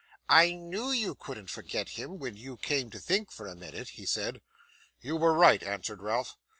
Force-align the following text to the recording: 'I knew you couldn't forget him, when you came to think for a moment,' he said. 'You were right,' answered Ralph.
'I 0.29 0.53
knew 0.53 0.89
you 0.89 1.13
couldn't 1.13 1.51
forget 1.51 1.89
him, 1.89 2.17
when 2.17 2.35
you 2.35 2.57
came 2.57 2.89
to 2.89 2.97
think 2.97 3.31
for 3.31 3.45
a 3.45 3.53
moment,' 3.53 3.89
he 3.89 4.07
said. 4.07 4.41
'You 4.99 5.15
were 5.15 5.31
right,' 5.33 5.61
answered 5.61 6.01
Ralph. 6.01 6.37